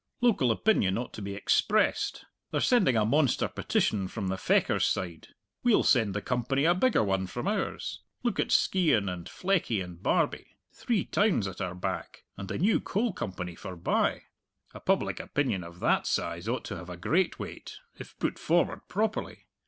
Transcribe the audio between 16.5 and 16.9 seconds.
to have